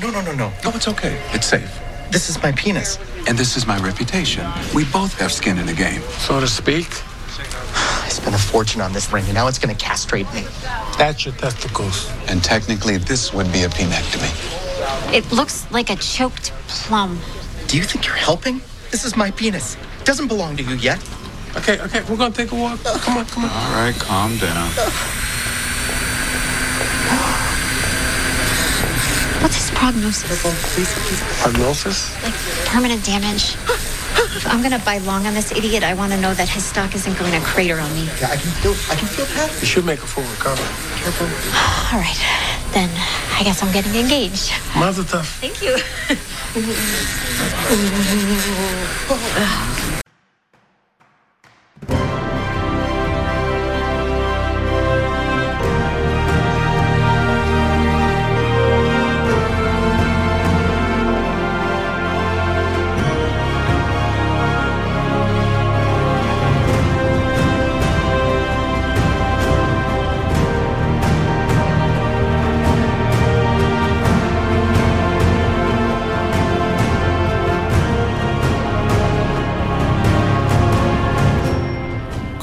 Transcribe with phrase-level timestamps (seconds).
[0.00, 0.52] No, no, no, no.
[0.64, 1.20] No, it's okay.
[1.32, 1.78] It's safe.
[2.10, 2.98] This is my penis.
[3.28, 4.46] And this is my reputation.
[4.74, 6.00] We both have skin in the game.
[6.18, 6.86] So to speak,
[7.74, 10.44] I spent a fortune on this ring, and now it's going to castrate me.
[10.98, 12.10] that's your testicles.
[12.28, 14.32] And technically, this would be a penectomy.
[15.14, 17.18] It looks like a choked plum.
[17.68, 18.60] Do you think you're helping?
[18.90, 19.76] This is my penis.
[20.04, 20.98] Doesn't belong to you yet.
[21.56, 22.82] Okay, okay, we're gonna take a walk.
[22.82, 23.50] Come on, come on.
[23.50, 24.68] All right, calm down.
[29.42, 30.22] What's his prognosis?
[31.42, 32.14] Prognosis?
[32.22, 32.34] Like
[32.66, 33.56] permanent damage?
[34.38, 36.94] If I'm gonna buy long on this idiot, I want to know that his stock
[36.94, 38.04] isn't going to crater on me.
[38.20, 38.74] Yeah, I can feel.
[38.90, 39.50] I can feel that.
[39.60, 40.70] You should make a full recovery.
[41.02, 41.26] Careful.
[41.90, 42.20] All right,
[42.72, 42.90] then
[43.38, 44.52] I guess I'm getting engaged.
[44.78, 45.26] Mazel tov.
[45.42, 45.74] Thank you.
[49.08, 49.91] Oh.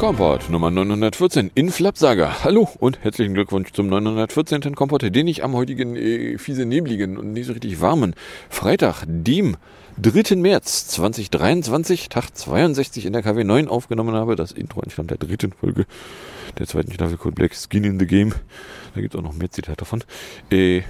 [0.09, 2.43] Kompott Nummer 914 in Flapsaga.
[2.43, 4.73] Hallo und herzlichen Glückwunsch zum 914.
[4.73, 8.15] Kompott, den ich am heutigen äh, fiese nebligen und nicht so richtig warmen
[8.49, 9.55] Freitag, dem
[10.01, 10.35] 3.
[10.37, 14.35] März 2023, Tag 62 in der KW 9 aufgenommen habe.
[14.35, 15.85] Das Intro entstammt der dritten Folge
[16.57, 18.33] der zweiten Staffel Code Black Skin in the Game.
[18.95, 20.03] Da gibt es auch noch mehr Zitate davon.
[20.49, 20.81] Äh,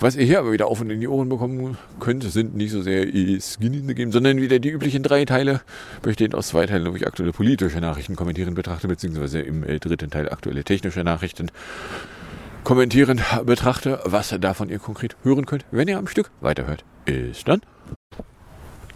[0.00, 2.82] was ihr hier aber wieder auf und in die Ohren bekommen könnt, sind nicht so
[2.82, 5.60] sehr eh Skin in the Game, sondern wieder die üblichen drei Teile,
[6.02, 10.10] bestehend aus zwei Teilen, wo ich aktuelle politische Nachrichten kommentieren betrachte, beziehungsweise im äh, dritten
[10.10, 11.50] Teil aktuelle technische Nachrichten
[12.64, 14.00] kommentieren betrachte.
[14.04, 17.60] Was davon ihr konkret hören könnt, wenn ihr am Stück weiterhört, ist dann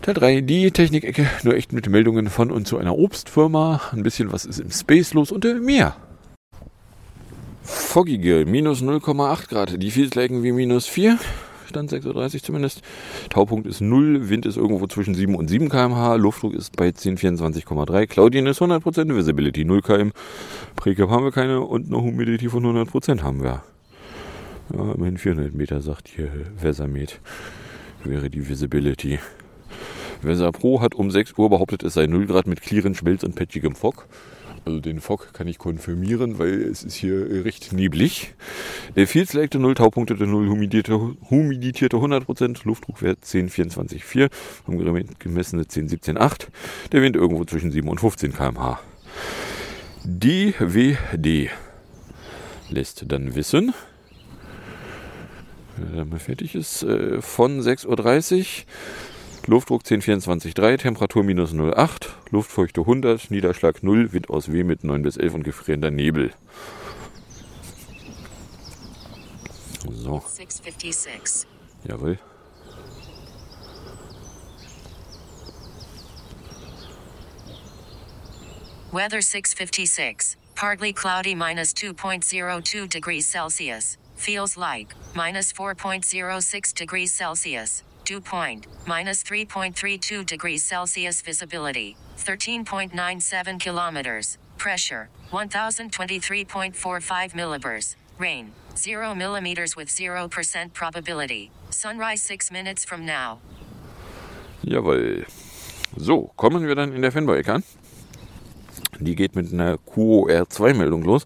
[0.04, 4.32] Teil 3, die Technik-Ecke, nur echt mit Meldungen von und zu einer Obstfirma, ein bisschen
[4.32, 5.96] was ist im Space los und äh, mehr.
[7.64, 9.82] Foggige, minus 0,8 Grad.
[9.82, 11.18] Die Fields liegen wie minus 4.
[11.66, 12.82] Stand 6.30 Uhr zumindest.
[13.30, 18.06] Taupunkt ist 0, Wind ist irgendwo zwischen 7 und 7 km/h, Luftdruck ist bei 1024,3,
[18.06, 20.10] Cloudien ist 100%, Visibility 0 km,
[20.76, 23.62] Precap haben wir keine und eine Humidity von 100% haben wir.
[24.72, 27.20] Ja, immerhin 400 Meter, sagt hier Wesermet,
[28.04, 29.18] wäre die Visibility.
[30.20, 33.34] Weser Pro hat um 6 Uhr behauptet, es sei 0 Grad mit clearen Schmelz und
[33.34, 34.06] patchigem Fog.
[34.64, 38.34] Also den Fog kann ich konfirmieren, weil es ist hier recht neblig.
[38.96, 40.94] Der Fields legte 0, Taupunkte 0, humidierte,
[41.28, 44.30] humiditierte 100%, Luftdruckwert 10, 24, 4,
[44.66, 46.50] haben gemessene 10, 17, 8.
[46.92, 48.80] Der Wind irgendwo zwischen 7 und 15 km/h.
[50.04, 51.50] Die WD
[52.70, 53.74] lässt dann wissen,
[55.76, 58.64] wenn er mal fertig ist, äh, von 6.30 Uhr
[59.46, 65.18] Luftdruck 1024,3, Temperatur minus 0,8, Luftfeuchte 100, Niederschlag 0, Wind aus W mit 9 bis
[65.18, 66.32] 11 und gefrierender Nebel.
[69.90, 71.46] So, 656.
[71.86, 72.18] jawohl.
[78.92, 80.36] Weather 656.
[80.54, 83.98] Partly cloudy minus 2.02 degrees Celsius.
[84.16, 87.82] Feels like minus 4.06 degrees Celsius.
[88.04, 91.22] Dew point minus 3.32 degrees Celsius.
[91.22, 94.36] Visibility 13.97 kilometers.
[94.58, 97.96] Pressure 1023.45 millibars.
[98.18, 101.50] Rain 0 millimeters with 0% probability.
[101.70, 103.38] Sunrise 6 minutes from now.
[104.64, 105.24] Jawohl.
[105.96, 107.62] So, kommen wir dann in der Fanbike an.
[109.00, 111.24] Die geht mit einer QOR2-Meldung los,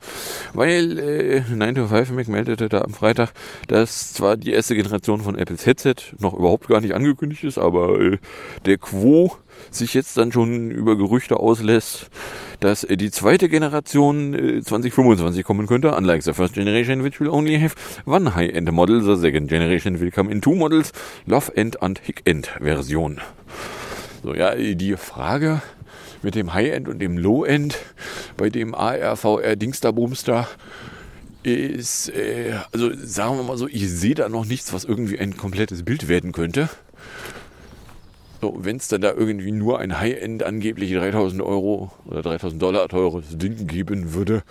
[0.55, 3.33] weil äh, 9to5 Mac meldete da am Freitag,
[3.67, 8.01] dass zwar die erste Generation von Apples Headset noch überhaupt gar nicht angekündigt ist, aber
[8.01, 8.19] äh,
[8.67, 9.33] der Quo
[9.71, 12.11] sich jetzt dann schon über Gerüchte auslässt,
[12.61, 15.95] dass äh, die zweite Generation äh, 2025 kommen könnte.
[15.95, 17.75] Unlike the first generation, which will only have
[18.07, 20.93] one high-end model, the second generation will come in two models,
[21.27, 23.21] Love-End und Hick-End-Version.
[24.23, 25.63] So, ja, die Frage
[26.23, 27.79] mit dem High-End und dem Low-End,
[28.37, 30.49] bei dem ARVR Dingsterbumster
[31.43, 35.37] ist, äh, also sagen wir mal so, ich sehe da noch nichts, was irgendwie ein
[35.37, 36.69] komplettes Bild werden könnte.
[38.41, 42.89] So, wenn es dann da irgendwie nur ein High-End angeblich 3000 Euro oder 3000 Dollar
[42.89, 44.43] teures Ding geben würde,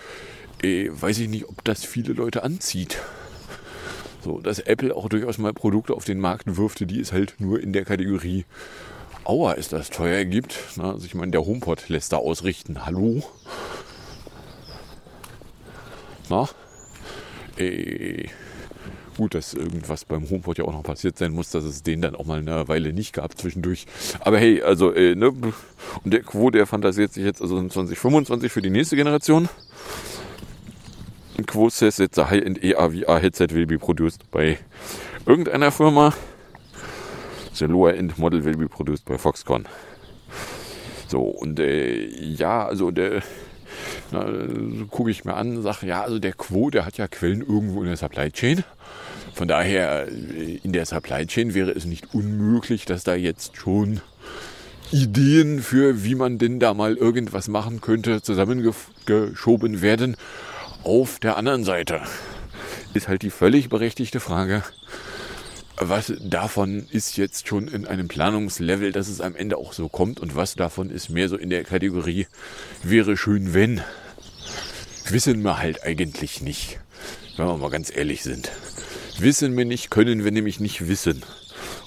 [0.62, 3.00] äh, weiß ich nicht, ob das viele Leute anzieht.
[4.22, 7.62] So, dass Apple auch durchaus mal Produkte auf den Markt wirfte, die es halt nur
[7.62, 8.46] in der Kategorie
[9.28, 10.58] Aua ist das teuer gibt.
[10.80, 12.86] Also ich meine, der HomePod lässt da ausrichten.
[12.86, 13.22] Hallo?
[16.30, 16.48] Na?
[17.58, 18.30] Äh,
[19.18, 22.16] Gut, dass irgendwas beim HomePod ja auch noch passiert sein muss, dass es den dann
[22.16, 23.88] auch mal eine Weile nicht gab zwischendurch.
[24.20, 25.56] Aber hey, also, äh, ne, und
[26.06, 29.50] der Quo, der fantasiert sich jetzt also in 2025 für die nächste Generation.
[31.48, 34.58] Quo says that the high-end AR-VR headset will be produced by
[35.26, 36.14] irgendeiner Firma.
[37.58, 39.66] The lower-end model will be produced by Foxconn.
[41.08, 43.22] So, und äh, ja, also der
[44.90, 47.88] gucke ich mir an, sage, ja, also der Quo, der hat ja Quellen irgendwo in
[47.88, 48.64] der Supply Chain.
[49.34, 54.02] Von daher, äh, in der Supply Chain wäre es nicht unmöglich, dass da jetzt schon
[54.92, 60.16] Ideen für, wie man denn da mal irgendwas machen könnte, zusammengeschoben werden.
[60.84, 62.02] Auf der anderen Seite
[62.94, 64.64] ist halt die völlig berechtigte Frage,
[65.80, 70.20] was davon ist jetzt schon in einem Planungslevel, dass es am Ende auch so kommt
[70.20, 72.28] und was davon ist mehr so in der Kategorie
[72.84, 73.82] wäre schön, wenn.
[75.10, 76.80] Wissen wir halt eigentlich nicht,
[77.38, 78.52] wenn wir mal ganz ehrlich sind.
[79.20, 81.24] Wissen wir nicht, können wir nämlich nicht wissen.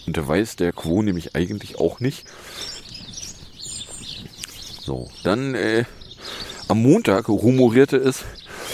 [0.07, 2.25] Und da weiß der Quo nämlich eigentlich auch nicht.
[4.81, 5.85] So, dann äh,
[6.69, 8.25] am Montag rumorierte es,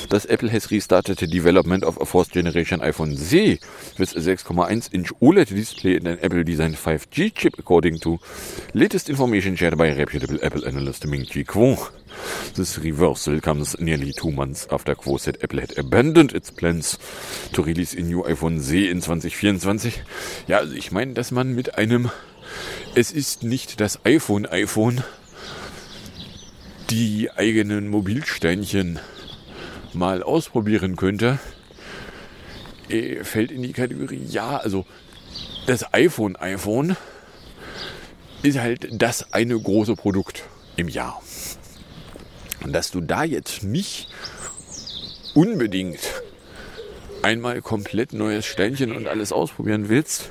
[0.08, 3.58] dass Apple has restarted the development of a fourth generation iPhone Z
[3.98, 8.18] with a 6.1 inch OLED display and an Apple designed 5G chip according to
[8.74, 11.90] latest information shared by reputable Apple analyst Ming-Chi Kuo.
[12.54, 16.98] This reversal comes nearly two months after Quo said Apple had abandoned its plans
[17.52, 20.02] to release a new iPhone Z in 2024.
[20.46, 22.10] Ja, also ich meine, dass man mit einem
[22.94, 25.04] Es ist nicht das iPhone iPhone
[26.88, 29.00] die eigenen Mobilsteinchen
[29.96, 31.38] mal ausprobieren könnte,
[32.88, 34.86] äh, fällt in die Kategorie, ja, also
[35.66, 36.96] das iPhone iPhone
[38.42, 40.44] ist halt das eine große Produkt
[40.76, 41.20] im Jahr.
[42.62, 44.08] Und dass du da jetzt nicht
[45.34, 46.00] unbedingt
[47.22, 50.30] einmal komplett neues Steinchen und alles ausprobieren willst,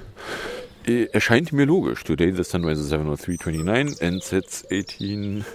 [0.88, 2.04] äh, erscheint mir logisch.
[2.04, 5.46] Today the sun rises 703.29 and sets 18...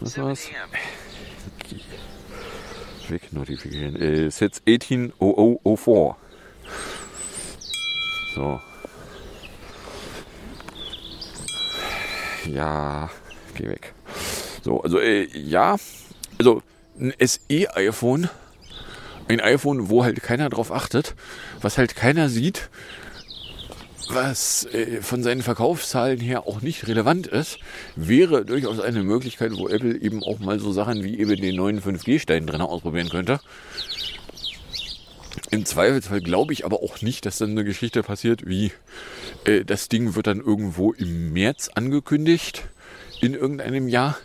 [0.00, 0.50] Was war's?
[3.08, 3.96] Weg Notification.
[3.96, 6.14] Äh, sets 18.0004.
[8.34, 8.60] So.
[12.52, 13.10] Ja,
[13.54, 13.94] geh weg.
[14.62, 15.76] So, also äh, ja,
[16.38, 16.62] also
[16.98, 18.28] ein SE-iPhone,
[19.28, 21.14] ein iPhone, wo halt keiner drauf achtet,
[21.60, 22.70] was halt keiner sieht,
[24.08, 27.58] was äh, von seinen Verkaufszahlen her auch nicht relevant ist,
[27.96, 31.80] wäre durchaus eine Möglichkeit, wo Apple eben auch mal so Sachen wie eben den neuen
[31.80, 33.40] 5G-Stein drin ausprobieren könnte.
[35.50, 38.72] Im Zweifelsfall glaube ich aber auch nicht, dass dann eine Geschichte passiert wie
[39.44, 42.64] äh, das Ding wird dann irgendwo im März angekündigt
[43.20, 44.16] in irgendeinem Jahr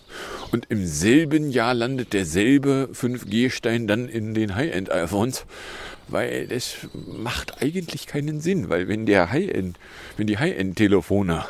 [0.51, 5.45] und im selben Jahr landet derselbe 5G-Stein dann in den High-End-iPhones
[6.11, 9.77] weil das macht eigentlich keinen Sinn, weil wenn der High-End,
[10.17, 11.45] wenn die High-End-Telefone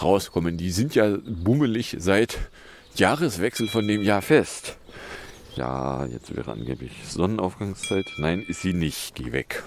[0.00, 2.38] rauskommen, die sind ja bummelig seit
[2.94, 4.76] Jahreswechsel von dem Jahr fest.
[5.56, 8.06] Ja, jetzt wäre angeblich Sonnenaufgangszeit.
[8.18, 9.14] Nein, ist sie nicht.
[9.14, 9.62] Geh weg.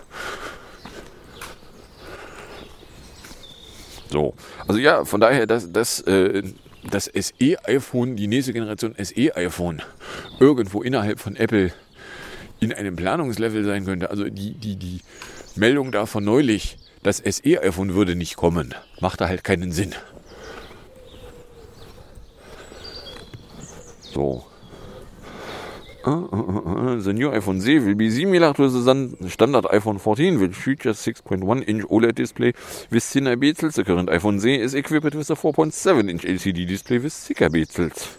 [4.12, 4.34] So,
[4.68, 6.44] also ja, von daher, dass das, äh,
[6.90, 9.82] das SE-iPhone, die nächste Generation SE-iPhone,
[10.40, 11.74] irgendwo innerhalb von Apple
[12.60, 14.10] in einem Planungslevel sein könnte.
[14.10, 15.02] Also die, die, die
[15.56, 19.94] Meldung da von neulich, das SE-iPhone würde nicht kommen, macht da halt keinen Sinn.
[24.02, 24.46] So.
[26.06, 31.68] The new iPhone Z will be similar to the standard iPhone 14, which features 6.1
[31.68, 32.54] inch OLED display
[32.92, 33.74] with thinner bezels.
[33.74, 38.18] The current iPhone Z is equipped with a 4.7 inch LCD display with thicker bezels.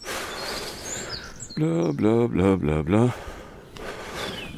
[1.56, 3.14] Bla bla bla bla bla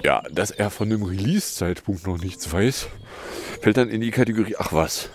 [0.04, 2.86] ja, dass er von dem Release-Zeitpunkt noch nichts weiß,
[3.60, 5.10] fällt dann in die Kategorie, ach was.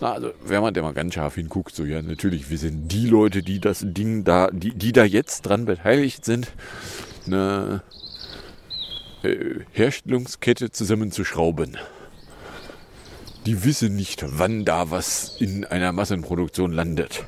[0.00, 3.06] Na, also, wenn man da mal ganz scharf hinguckt, so ja, natürlich, wir sind die
[3.06, 6.48] Leute, die das Ding da, die, die da jetzt dran beteiligt sind,
[7.26, 7.82] eine
[9.22, 11.76] äh, Herstellungskette zusammenzuschrauben.
[13.44, 17.24] Die wissen nicht, wann da was in einer Massenproduktion landet.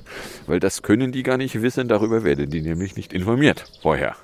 [0.46, 4.16] Weil das können die gar nicht wissen, darüber werden die nämlich nicht informiert vorher.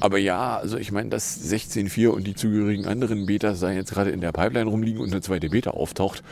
[0.00, 4.10] Aber ja, also ich meine, dass 16.4 und die zugehörigen anderen Betas da jetzt gerade
[4.10, 6.22] in der Pipeline rumliegen und eine zweite Beta auftaucht.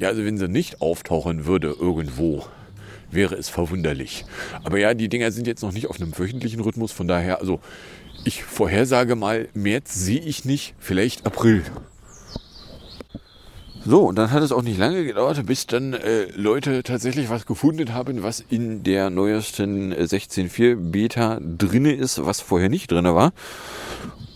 [0.00, 2.44] Ja, also wenn sie nicht auftauchen würde irgendwo,
[3.12, 4.24] wäre es verwunderlich.
[4.64, 6.92] Aber ja, die Dinger sind jetzt noch nicht auf einem wöchentlichen Rhythmus.
[6.92, 7.60] Von daher, also
[8.24, 11.62] ich vorhersage mal, März sehe ich nicht, vielleicht April.
[13.84, 17.46] So, und dann hat es auch nicht lange gedauert, bis dann äh, Leute tatsächlich was
[17.46, 23.16] gefunden haben, was in der neuesten äh, 16.4 Beta drinne ist, was vorher nicht drinne
[23.16, 23.32] war.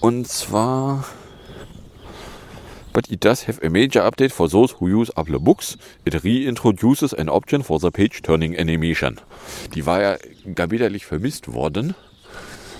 [0.01, 1.05] Und zwar
[2.97, 5.77] But it does have a major update for those who use Apple Books.
[6.07, 9.21] It reintroduces an option for the page turning animation.
[9.75, 11.95] Die war ja gebieterlich vermisst worden.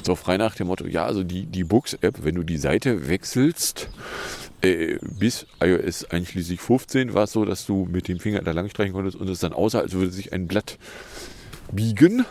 [0.03, 3.91] So frei nach dem Motto, ja, also die, die Books-App, wenn du die Seite wechselst,
[4.63, 8.71] äh, bis iOS einschließlich 15 war es so, dass du mit dem Finger da lang
[8.71, 10.79] streichen konntest und es dann aussah, als würde sich ein Blatt
[11.71, 12.25] biegen.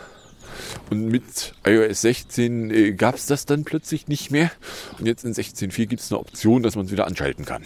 [0.90, 4.50] Und mit iOS 16 äh, gab es das dann plötzlich nicht mehr.
[4.98, 7.62] Und jetzt in 16.4 gibt es eine Option, dass man es wieder anschalten kann.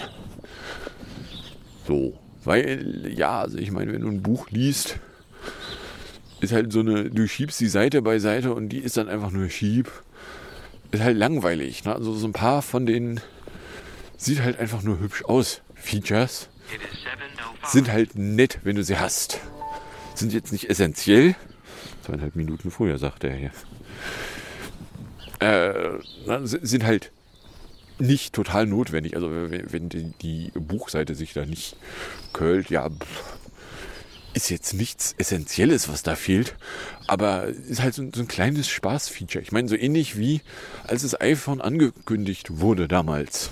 [1.86, 4.98] So, weil, ja, also ich meine, wenn du ein Buch liest,
[6.40, 9.30] ist halt so eine, du schiebst die Seite bei Seite und die ist dann einfach
[9.30, 9.90] nur schieb.
[10.90, 11.84] Ist halt langweilig.
[11.84, 11.94] Ne?
[11.94, 13.20] Also so ein paar von den
[14.16, 15.62] sieht halt einfach nur hübsch aus.
[15.74, 16.48] Features
[17.66, 19.40] sind halt nett, wenn du sie hast.
[20.14, 21.34] Sind jetzt nicht essentiell.
[22.10, 23.52] Zweieinhalb Minuten früher, sagt er hier.
[25.38, 26.00] Äh,
[26.44, 27.12] sind halt
[28.00, 29.14] nicht total notwendig.
[29.14, 31.76] Also wenn die, Buchseite sich da nicht
[32.32, 32.90] curlt, ja,
[34.34, 36.56] ist jetzt nichts Essentielles, was da fehlt,
[37.06, 39.42] aber ist halt so, so ein kleines Spaßfeature.
[39.42, 40.40] Ich meine, so ähnlich wie
[40.86, 43.50] als das iPhone angekündigt wurde damals,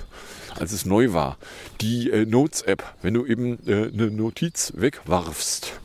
[0.58, 1.38] als es neu war.
[1.80, 5.80] Die äh, Notes-App, wenn du eben äh, eine Notiz wegwarfst,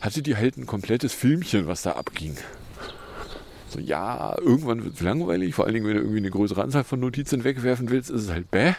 [0.00, 2.36] hatte die halt ein komplettes Filmchen, was da abging.
[3.68, 6.84] So, ja, irgendwann wird es langweilig, vor allen Dingen, wenn du irgendwie eine größere Anzahl
[6.84, 8.74] von Notizen wegwerfen willst, ist es halt bäh.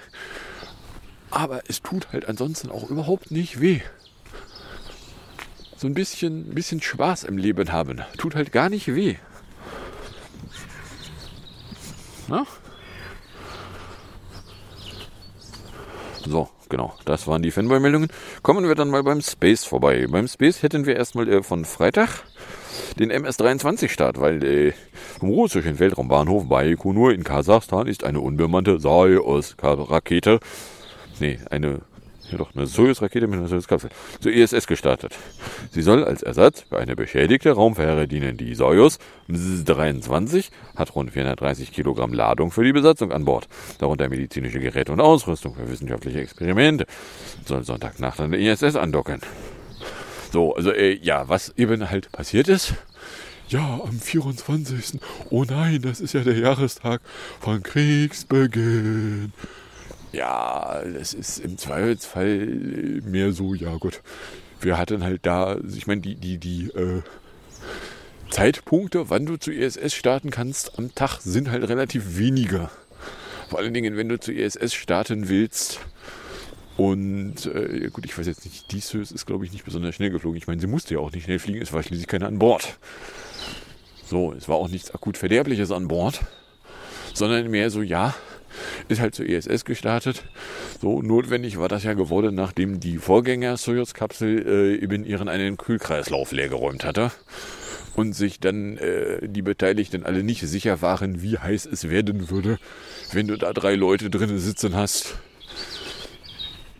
[1.30, 3.82] Aber es tut halt ansonsten auch überhaupt nicht weh
[5.80, 8.02] so ein bisschen, bisschen Spaß im Leben haben.
[8.18, 9.16] Tut halt gar nicht weh.
[12.28, 12.46] Na?
[16.30, 16.94] So, genau.
[17.06, 18.10] Das waren die Fanboy-Meldungen.
[18.44, 20.06] Kommen wir dann mal beim Space vorbei.
[20.08, 22.24] Beim Space hätten wir erstmal äh, von Freitag
[23.00, 24.74] den MS-23-Start, weil äh,
[25.20, 30.40] vom russischen Weltraumbahnhof Baikonur in Kasachstan ist eine unbemannte Soyuz-Rakete,
[31.20, 31.82] nee, eine
[32.32, 35.16] ja doch, eine Soyuz-Rakete mit einer Soyuz-Kapsel zur ISS gestartet.
[35.72, 38.38] Sie soll als Ersatz für eine beschädigte Raumfähre dienen.
[38.38, 43.48] Die Soyuz 23 hat rund 430 Kilogramm Ladung für die Besatzung an Bord,
[43.80, 46.86] darunter medizinische Geräte und Ausrüstung für wissenschaftliche Experimente.
[47.46, 49.22] Soll Sonntagnacht an der ISS andocken.
[50.32, 52.74] So, also äh, ja, was eben halt passiert ist,
[53.50, 55.00] ja, am 24.
[55.32, 57.02] Oh nein, das ist ja der Jahrestag
[57.40, 59.34] von Kriegsbeginn.
[60.12, 64.02] Ja, das ist im Zweifelsfall mehr so, ja gut.
[64.62, 67.02] Wir hatten halt da, ich meine, die, die, die äh,
[68.30, 72.72] Zeitpunkte, wann du zu ISS starten kannst am Tag, sind halt relativ weniger.
[73.50, 75.80] Vor allen Dingen, wenn du zu ISS starten willst.
[76.78, 80.12] Und äh, gut, ich weiß jetzt nicht, die Sös ist, glaube ich, nicht besonders schnell
[80.12, 80.38] geflogen.
[80.38, 82.78] Ich meine, sie musste ja auch nicht schnell fliegen, es war schließlich keiner an Bord.
[84.06, 86.22] So, es war auch nichts akut Verderbliches an Bord,
[87.14, 88.16] sondern mehr so, ja,
[88.88, 90.24] ist halt zur ISS gestartet.
[90.82, 96.86] So notwendig war das ja geworden, nachdem die Vorgänger-Soyuz-Kapsel äh, eben ihren einen Kühlkreislauf leergeräumt
[96.86, 97.12] hatte
[97.96, 102.58] und sich dann äh, die Beteiligten alle nicht sicher waren, wie heiß es werden würde,
[103.12, 105.18] wenn du da drei Leute drinnen sitzen hast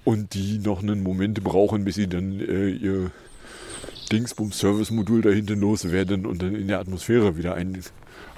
[0.06, 3.12] und die noch einen Moment brauchen, bis sie dann äh, ihr
[4.12, 7.84] Dingsbums-Service-Modul da hinten loswerden und dann in der Atmosphäre wieder ein,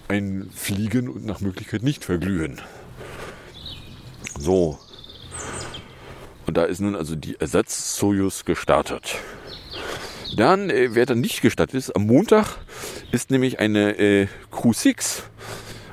[0.07, 2.59] einfliegen und nach Möglichkeit nicht verglühen.
[4.41, 4.79] So.
[6.47, 9.19] Und da ist nun also die Ersatz-Soyuz gestartet.
[10.35, 12.57] Dann, äh, wer dann nicht gestartet ist, am Montag
[13.11, 15.23] ist nämlich eine äh, Crew 6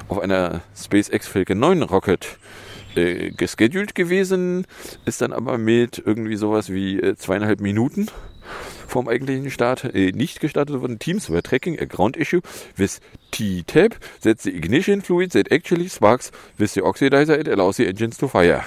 [0.09, 2.39] auf einer SpaceX Falcon 9 Rocket
[2.95, 4.67] äh, gescheduled gewesen,
[5.05, 8.07] ist dann aber mit irgendwie sowas wie äh, zweieinhalb Minuten
[8.89, 10.99] vom eigentlichen Start äh, nicht gestartet worden.
[10.99, 12.41] Teams were tracking a ground issue
[12.77, 17.87] with T-Tab that the ignition fluid that actually sparks with the oxidizer it allows the
[17.87, 18.65] engines to fire.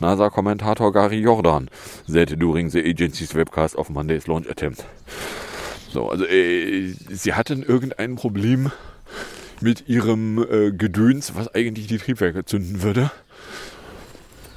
[0.00, 1.68] NASA-Kommentator Gary Jordan
[2.06, 4.84] said during the agency's webcast of Monday's launch attempt.
[5.90, 8.70] So, also äh, sie hatten irgendein Problem
[9.60, 13.10] mit ihrem äh, Gedöns, was eigentlich die Triebwerke zünden würde.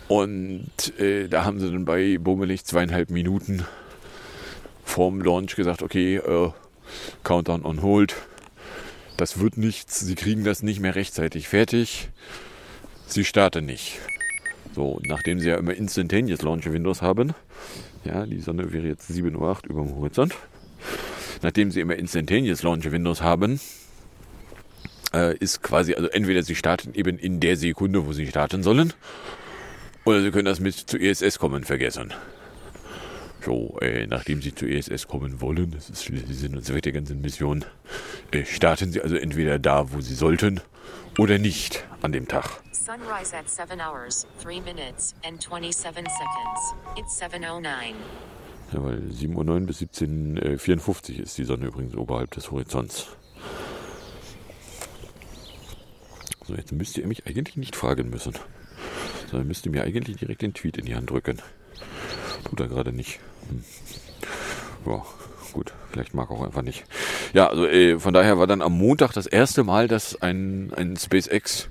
[0.08, 3.66] Und äh, da haben sie dann bei bummelig zweieinhalb Minuten
[4.88, 6.52] vorm Launch gesagt, okay, äh,
[7.24, 8.16] Countdown on hold.
[9.18, 12.10] Das wird nichts, sie kriegen das nicht mehr rechtzeitig fertig.
[13.08, 14.00] Sie starten nicht.
[14.76, 17.34] So, nachdem sie ja immer Instantaneous Launch Windows haben,
[18.04, 20.36] ja, die Sonne wäre jetzt 7.08 Uhr über dem Horizont.
[21.42, 23.60] Nachdem sie immer Instantaneous Launch Windows haben,
[25.14, 28.94] äh, ist quasi, also entweder sie starten eben in der Sekunde, wo sie starten sollen,
[30.06, 32.14] oder sie können das mit zu ESS kommen vergessen.
[33.48, 36.92] So, äh, nachdem sie zu ESS kommen wollen, das ist die Sinn und Zweck der
[36.92, 37.64] ganzen Mission,
[38.32, 40.60] äh, starten sie also entweder da, wo sie sollten,
[41.18, 42.60] oder nicht an dem Tag.
[42.74, 46.76] Sunrise at 7 hours, 3 minutes, and 27 seconds.
[46.98, 47.94] It's 7.09.
[48.74, 53.08] Ja, weil 7.09 Uhr bis 17.54 Uhr ist die Sonne übrigens oberhalb des Horizonts.
[56.46, 58.34] So, jetzt müsst ihr mich eigentlich nicht fragen müssen.
[59.32, 61.42] Sondern müsst ihr mir eigentlich direkt den Tweet in die Hand drücken.
[62.44, 63.22] Tut er gerade nicht.
[64.86, 65.04] Ja,
[65.54, 66.86] gut, vielleicht mag auch einfach nicht.
[67.34, 70.96] Ja, also äh, von daher war dann am Montag das erste Mal, dass ein, ein
[70.96, 71.70] SpaceX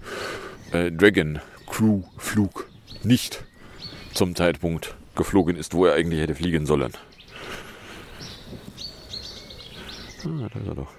[0.73, 2.69] äh, Dragon Crew Flug
[3.03, 3.45] nicht
[4.15, 6.93] zum Zeitpunkt geflogen ist, wo er eigentlich hätte fliegen sollen.
[10.25, 10.93] Ah, da ist er doch.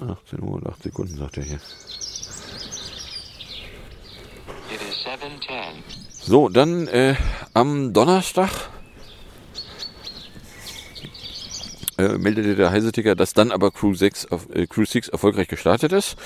[0.00, 1.60] Achtzehn Uhr und acht Sekunden, sagt er hier.
[4.92, 5.82] It is 710.
[6.10, 7.14] So, dann äh,
[7.54, 8.50] am Donnerstag
[11.98, 15.92] äh, meldete der Heiseticker, dass dann aber Crew 6, auf, äh, Crew 6 erfolgreich gestartet
[15.92, 16.16] ist.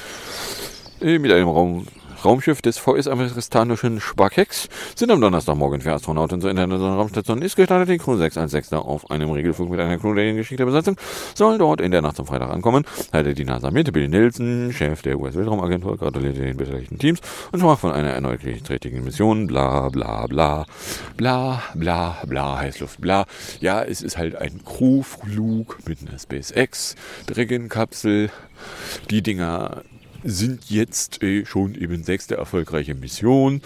[1.00, 1.86] Äh, mit einem Raum,
[2.24, 7.88] Raumschiff des VS-amerikanischen Sparkex sind am Donnerstagmorgen für Astronauten zur internationalen Raumstation ist gestartet.
[7.88, 10.96] Die Crew 616 auf einem Regelflug mit einer Crew der geschickter Besatzung
[11.34, 12.84] soll dort in der Nacht zum Freitag ankommen.
[13.12, 13.92] Teilte die NASA mit.
[13.92, 17.20] Bill Nelson, Chef der US-Weltraumagentur, gratulierte den beteiligten Teams
[17.52, 19.46] und sprach von einer erneut tätigen Mission.
[19.46, 20.66] Bla bla bla.
[21.16, 22.58] Bla bla bla.
[22.58, 23.26] Heißluft bla.
[23.60, 28.30] Ja, es ist halt ein Crewflug mit einer SpaceX Dragon-Kapsel.
[29.10, 29.82] Die Dinger
[30.24, 33.62] sind jetzt äh, schon eben sechste erfolgreiche Mission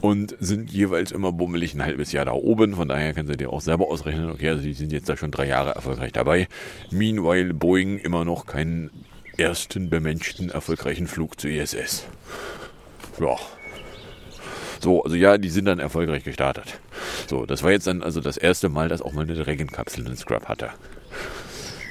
[0.00, 2.74] und sind jeweils immer bummelig ein halbes Jahr da oben.
[2.74, 5.30] Von daher können Sie dir auch selber ausrechnen, okay, also die sind jetzt da schon
[5.30, 6.48] drei Jahre erfolgreich dabei.
[6.90, 8.90] Meanwhile Boeing immer noch keinen
[9.36, 12.06] ersten bemenschten erfolgreichen Flug zur ISS.
[13.20, 13.36] Ja.
[14.80, 16.78] So, also ja, die sind dann erfolgreich gestartet.
[17.26, 20.16] So, das war jetzt dann also das erste Mal, dass auch mal eine Dragon-Kapsel einen
[20.16, 20.70] Scrub hatte.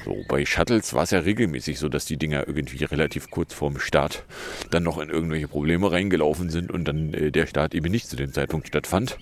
[0.05, 3.79] So, bei Shuttles war es ja regelmäßig so, dass die Dinger irgendwie relativ kurz vorm
[3.79, 4.23] Start
[4.69, 8.15] dann noch in irgendwelche Probleme reingelaufen sind und dann äh, der Start eben nicht zu
[8.15, 9.17] dem Zeitpunkt stattfand.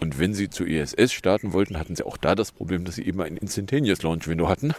[0.00, 3.06] Und wenn sie zu ISS starten wollten, hatten sie auch da das Problem, dass sie
[3.06, 4.72] eben ein Instantaneous Launch Window hatten.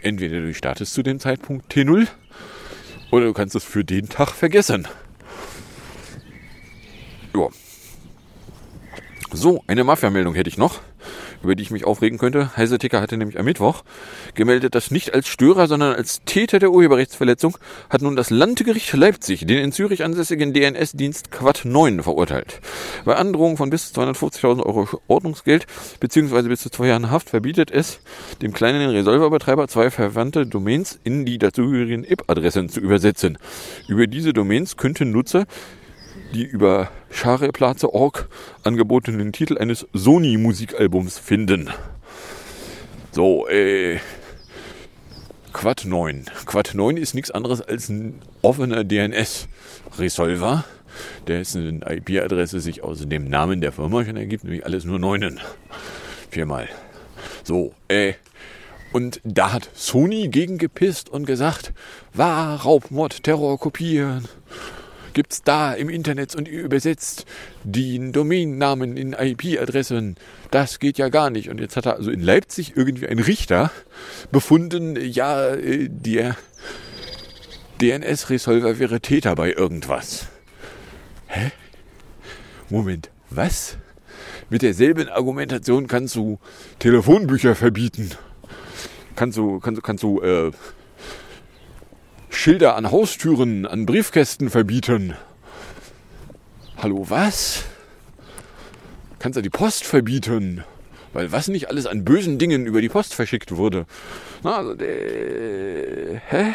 [0.00, 2.06] Entweder du startest zu dem Zeitpunkt T0
[3.10, 4.86] oder du kannst es für den Tag vergessen.
[7.34, 7.48] Ja.
[9.32, 10.80] So, eine Mafia-Meldung hätte ich noch,
[11.44, 12.56] über die ich mich aufregen könnte.
[12.56, 13.84] Heise Ticker hatte nämlich am Mittwoch
[14.34, 17.56] gemeldet, dass nicht als Störer, sondern als Täter der Urheberrechtsverletzung
[17.90, 22.60] hat nun das Landgericht Leipzig den in Zürich ansässigen DNS-Dienst Quad 9 verurteilt.
[23.04, 25.66] Bei Androhung von bis zu 250.000 Euro Ordnungsgeld
[26.00, 26.48] bzw.
[26.48, 28.00] bis zu zwei Jahren Haft verbietet es
[28.42, 33.38] dem kleinen Resolverbetreiber zwei verwandte Domains in die dazugehörigen IP-Adressen zu übersetzen.
[33.88, 35.46] Über diese Domains könnten Nutzer
[36.34, 38.28] die über Schareplaze.org
[38.64, 41.70] angebotenen Titel eines Sony-Musikalbums finden.
[43.12, 44.00] So, äh,
[45.52, 46.24] Quad 9.
[46.46, 50.64] Quad 9 ist nichts anderes als ein offener DNS-Resolver,
[51.28, 55.40] dessen IP-Adresse sich aus dem Namen der Firma schon ergibt, nämlich alles nur Neunen.
[56.30, 56.68] Viermal.
[57.44, 58.14] So, äh,
[58.92, 61.72] und da hat Sony gegengepisst und gesagt,
[62.12, 64.28] war Raubmord, Terror kopieren
[65.14, 67.24] gibt's da im Internet und übersetzt
[67.62, 70.16] den Domainnamen in IP-Adressen.
[70.50, 71.48] Das geht ja gar nicht.
[71.48, 73.70] Und jetzt hat er also in Leipzig irgendwie ein Richter
[74.30, 76.36] befunden, ja, äh, der
[77.80, 80.26] DNS-Resolver wäre Täter bei irgendwas.
[81.26, 81.50] Hä?
[82.70, 83.78] Moment, was?
[84.50, 86.38] Mit derselben Argumentation kannst du
[86.78, 88.10] Telefonbücher verbieten.
[89.16, 90.50] Kannst du, kannst, kannst du, äh,
[92.34, 95.14] Schilder an Haustüren, an Briefkästen verbieten.
[96.76, 97.64] Hallo, was?
[99.18, 100.64] Kannst du die Post verbieten?
[101.12, 103.86] Weil was nicht alles an bösen Dingen über die Post verschickt wurde.
[104.42, 106.54] Na, also, äh, hä?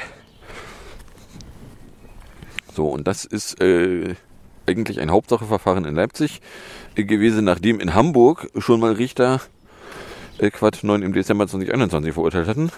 [2.76, 4.16] So, und das ist äh,
[4.68, 6.42] eigentlich ein Hauptsacheverfahren in Leipzig
[6.96, 9.42] äh, gewesen, nachdem in Hamburg schon mal Richter
[10.38, 12.70] äh, Quad 9 im Dezember 2021 verurteilt hatten.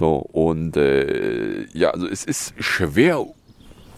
[0.00, 3.26] So, und äh, ja, also es ist schwer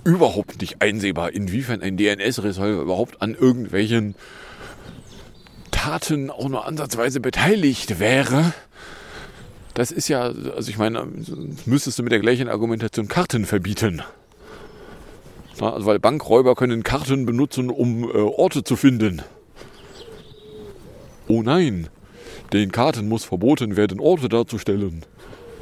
[0.03, 4.17] überhaupt nicht einsehbar, inwiefern ein DNS-Resolver überhaupt an irgendwelchen
[5.71, 8.53] Taten auch nur ansatzweise beteiligt wäre.
[9.75, 11.07] Das ist ja, also ich meine,
[11.67, 14.03] müsstest du mit der gleichen Argumentation Karten verbieten.
[15.61, 19.23] Na, also weil Bankräuber können Karten benutzen, um äh, Orte zu finden.
[21.29, 21.87] Oh nein,
[22.53, 25.05] den Karten muss verboten werden, Orte darzustellen.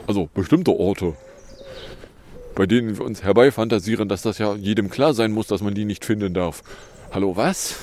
[0.07, 1.15] Also bestimmte Orte,
[2.55, 5.85] bei denen wir uns herbeifantasieren, dass das ja jedem klar sein muss, dass man die
[5.85, 6.63] nicht finden darf.
[7.13, 7.77] Hallo, was?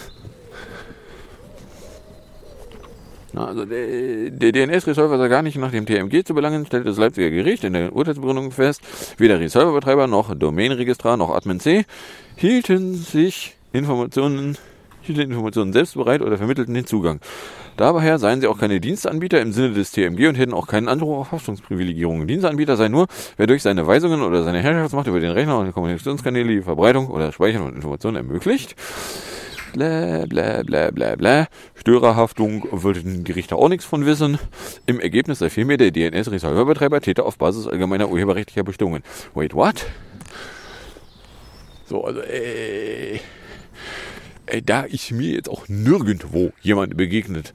[3.37, 7.29] Also der, der DNS-Resolver sei gar nicht nach dem TMG zu belangen, stellte das Leipziger
[7.29, 8.81] Gericht in der Urteilsbegründung fest.
[9.17, 11.85] Weder Resolverbetreiber noch Domainregistrar noch Admin C
[12.35, 14.57] hielten sich Informationen,
[15.01, 17.19] hielten Informationen selbst bereit oder vermittelten den Zugang.
[17.77, 21.19] Daher seien sie auch keine Dienstanbieter im Sinne des TMG und hätten auch keinen Anspruch
[21.19, 22.27] auf Haftungsprivilegierungen.
[22.27, 23.05] Dienstanbieter sei nur,
[23.37, 27.31] wer durch seine Weisungen oder seine Herrschaftsmacht über den Rechner und Kommunikationskanäle die Verbreitung oder
[27.31, 28.75] Speichern von Informationen ermöglicht.
[29.73, 31.47] Bla bla bla bla bla.
[31.75, 34.39] Störerhaftung wollten die Gerichte auch nichts von wissen.
[34.87, 39.03] Im Ergebnis sei vielmehr der DNS-Resolverbetreiber Täter auf Basis allgemeiner urheberrechtlicher Bestimmungen.
[39.35, 39.85] Wait, what?
[41.85, 43.19] So, also, äh,
[44.47, 47.53] äh, da ich mir jetzt auch nirgendwo jemand begegnet,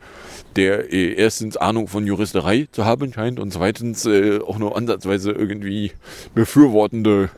[0.56, 5.32] der äh, erstens Ahnung von Juristerei zu haben scheint und zweitens äh, auch nur ansatzweise
[5.32, 5.92] irgendwie
[6.34, 7.30] befürwortende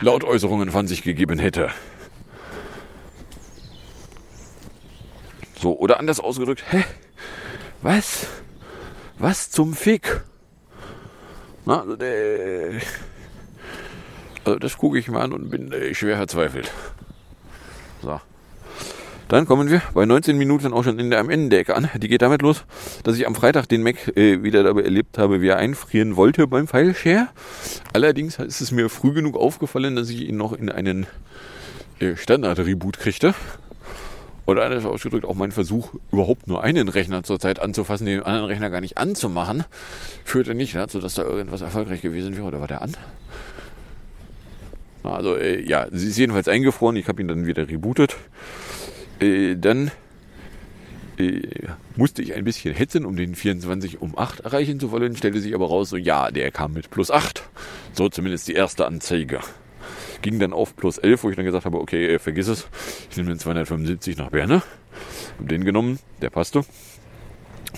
[0.00, 1.70] Lautäußerungen von sich gegeben hätte.
[5.60, 6.84] So, oder anders ausgedrückt, hä?
[7.82, 8.28] Was?
[9.18, 10.20] Was zum Fick?
[11.64, 12.80] Na, also, der,
[14.44, 16.72] also das gucke ich mir an und bin äh, schwer verzweifelt.
[18.02, 18.20] So.
[19.28, 21.90] Dann kommen wir bei 19 Minuten auch schon in der, am Ende der Ecke an.
[21.96, 22.64] Die geht damit los,
[23.04, 26.46] dass ich am Freitag den Mac äh, wieder dabei erlebt habe, wie er einfrieren wollte
[26.46, 27.28] beim Fileshare.
[27.92, 31.06] Allerdings ist es mir früh genug aufgefallen, dass ich ihn noch in einen
[32.00, 33.34] äh, Standard-Reboot kriegte.
[34.46, 38.70] Oder anders ausgedrückt, auch mein Versuch, überhaupt nur einen Rechner zurzeit anzufassen, den anderen Rechner
[38.70, 39.64] gar nicht anzumachen,
[40.24, 42.46] führte nicht dazu, dass da irgendwas erfolgreich gewesen wäre.
[42.46, 42.96] Oder war der an?
[45.02, 46.96] Also äh, ja, sie ist jedenfalls eingefroren.
[46.96, 48.16] Ich habe ihn dann wieder rebootet.
[49.20, 49.90] Äh, dann
[51.18, 51.42] äh,
[51.96, 55.16] musste ich ein bisschen hetzen, um den 24 um 8 erreichen zu wollen.
[55.16, 57.42] Stellte sich aber raus, so ja, der kam mit plus 8.
[57.92, 59.40] So zumindest die erste Anzeige.
[60.22, 62.68] Ging dann auf plus 11, wo ich dann gesagt habe, okay, äh, vergiss es.
[63.10, 64.62] Ich nehme den 275 nach Berne.
[65.38, 66.64] Hab den genommen, der passte.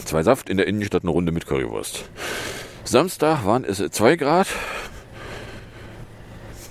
[0.05, 2.09] Zwei Saft in der Innenstadt, eine Runde mit Currywurst.
[2.85, 4.49] Samstag waren es 2 Grad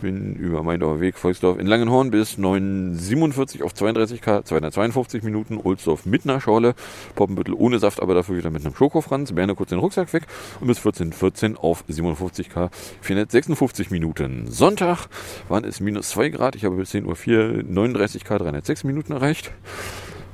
[0.02, 6.06] bin über Maindorfer Weg, Volksdorf in Langenhorn bis 947 auf 32 K, 252 Minuten, Ohlsdorf
[6.06, 6.76] mit einer Schorle,
[7.16, 10.24] Poppenbüttel ohne Saft, aber dafür wieder mit einem Schokofranz, Berne kurz den Rucksack weg
[10.60, 12.70] und bis 1414 auf 57 K,
[13.02, 14.48] 456 Minuten.
[14.48, 15.08] Sonntag
[15.48, 19.52] waren es minus 2 Grad, ich habe bis 10.04 Uhr 39 K, 306 Minuten erreicht.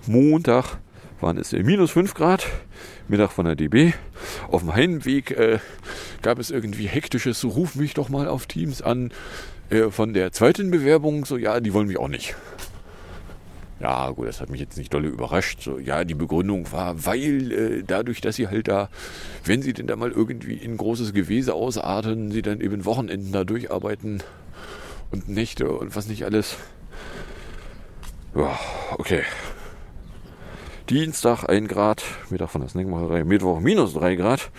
[0.07, 0.77] Montag
[1.21, 2.45] waren es minus 5 Grad,
[3.07, 3.93] Mittag von der DB.
[4.49, 5.59] Auf dem Heimweg äh,
[6.21, 9.11] gab es irgendwie hektisches, ruf mich doch mal auf Teams an.
[9.69, 12.35] Äh, von der zweiten Bewerbung, so ja, die wollen mich auch nicht.
[13.79, 15.61] Ja, gut, das hat mich jetzt nicht dolle überrascht.
[15.61, 18.89] So, ja, die Begründung war, weil äh, dadurch, dass sie halt da,
[19.43, 23.43] wenn sie denn da mal irgendwie in großes Gewese ausarten, sie dann eben Wochenenden da
[23.43, 24.23] durcharbeiten
[25.11, 26.55] und Nächte und was nicht alles.
[28.33, 28.57] Ja,
[28.97, 29.23] okay.
[30.89, 34.51] Dienstag 1 Grad, Mittag von der Snackmacherei, Mittwoch minus 3 Grad,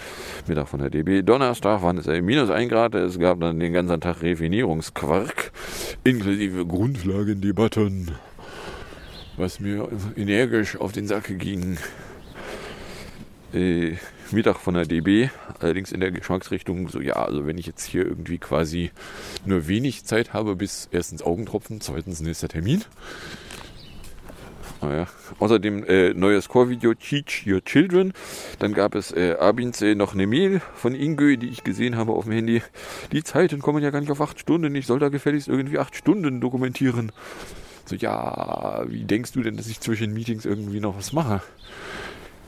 [0.48, 4.00] Mittag von der DB, Donnerstag waren es minus 1 Grad, es gab dann den ganzen
[4.00, 5.52] Tag Refinierungsquark,
[6.02, 8.10] inklusive Grundlagendebatten,
[9.36, 11.78] was mir energisch auf den Sack ging.
[13.54, 13.92] Äh,
[14.32, 18.04] Mittag von der DB, allerdings in der Geschmacksrichtung, so ja, also wenn ich jetzt hier
[18.04, 18.90] irgendwie quasi
[19.44, 22.82] nur wenig Zeit habe, bis erstens Augentropfen, zweitens nächster Termin,
[24.82, 25.06] naja.
[25.38, 28.12] Außerdem äh, neues Core-Video Teach Your Children.
[28.58, 32.12] Dann gab es äh, abends äh, noch eine Mail von Ingö, die ich gesehen habe
[32.12, 32.62] auf dem Handy.
[33.12, 34.74] Die Zeiten kommen ja gar nicht auf acht Stunden.
[34.74, 37.12] Ich soll da gefälligst irgendwie acht Stunden dokumentieren.
[37.84, 41.40] So, ja, wie denkst du denn, dass ich zwischen Meetings irgendwie noch was mache?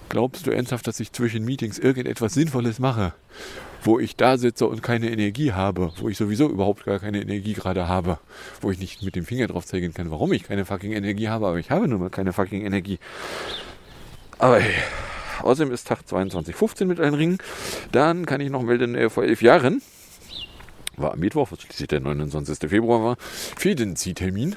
[0.09, 3.13] Glaubst du ernsthaft, dass ich zwischen Meetings irgendetwas Sinnvolles mache?
[3.83, 7.53] Wo ich da sitze und keine Energie habe, wo ich sowieso überhaupt gar keine Energie
[7.53, 8.19] gerade habe,
[8.61, 11.47] wo ich nicht mit dem Finger drauf zeigen kann, warum ich keine fucking Energie habe,
[11.47, 12.99] aber ich habe nun mal keine fucking Energie.
[14.39, 14.75] Aber hey,
[15.43, 17.39] Außerdem ist Tag 22.15 mit allen Ringen.
[17.93, 19.83] Dann kann ich noch melden, äh, vor elf Jahren
[20.97, 22.69] war am Mittwoch, was schließlich der 29.
[22.69, 23.17] Februar war,
[23.57, 24.57] Fädenziehtermin,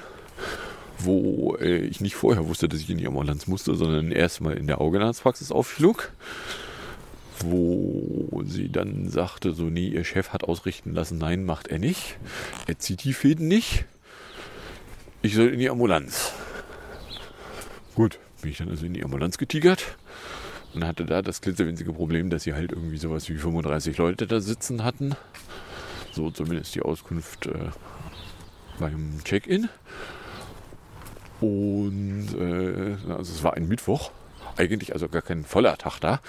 [0.98, 4.68] wo äh, ich nicht vorher wusste, dass ich in die Ambulanz musste, sondern erstmal in
[4.68, 6.12] der Augenarztpraxis aufschlug,
[7.46, 12.18] wo sie dann sagte, so, nee, ihr Chef hat ausrichten lassen, nein, macht er nicht.
[12.68, 13.86] Er zieht die Fäden nicht.
[15.22, 16.34] Ich soll in die Ambulanz.
[17.96, 19.98] Gut, bin ich dann also in die Ambulanz getigert
[20.74, 24.40] und hatte da das klitzewinzige Problem, dass sie halt irgendwie sowas wie 35 Leute da
[24.40, 25.16] sitzen hatten.
[26.12, 27.70] So zumindest die Auskunft äh,
[28.80, 29.70] beim Check-in.
[31.40, 34.12] Und äh, also es war ein Mittwoch,
[34.58, 36.22] eigentlich also gar kein voller Tag da.